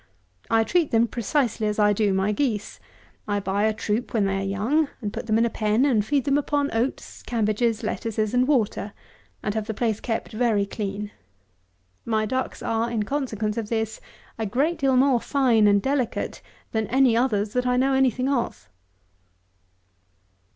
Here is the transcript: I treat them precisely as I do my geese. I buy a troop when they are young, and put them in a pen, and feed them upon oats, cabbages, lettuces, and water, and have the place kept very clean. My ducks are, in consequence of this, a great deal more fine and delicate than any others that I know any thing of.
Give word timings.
I 0.49 0.63
treat 0.63 0.89
them 0.89 1.05
precisely 1.07 1.67
as 1.67 1.77
I 1.77 1.93
do 1.93 2.11
my 2.11 2.31
geese. 2.31 2.79
I 3.27 3.39
buy 3.39 3.65
a 3.65 3.71
troop 3.71 4.15
when 4.15 4.25
they 4.25 4.37
are 4.39 4.43
young, 4.43 4.87
and 4.99 5.13
put 5.13 5.27
them 5.27 5.37
in 5.37 5.45
a 5.45 5.49
pen, 5.51 5.85
and 5.85 6.03
feed 6.03 6.25
them 6.25 6.39
upon 6.39 6.71
oats, 6.73 7.21
cabbages, 7.21 7.83
lettuces, 7.83 8.33
and 8.33 8.47
water, 8.47 8.93
and 9.43 9.53
have 9.53 9.67
the 9.67 9.75
place 9.75 9.99
kept 9.99 10.31
very 10.31 10.65
clean. 10.65 11.11
My 12.03 12.25
ducks 12.25 12.63
are, 12.63 12.89
in 12.89 13.03
consequence 13.03 13.57
of 13.57 13.69
this, 13.69 14.01
a 14.39 14.47
great 14.47 14.79
deal 14.79 14.97
more 14.97 15.19
fine 15.21 15.67
and 15.67 15.79
delicate 15.79 16.41
than 16.71 16.87
any 16.87 17.15
others 17.15 17.53
that 17.53 17.67
I 17.67 17.77
know 17.77 17.93
any 17.93 18.09
thing 18.09 18.27
of. 18.27 18.69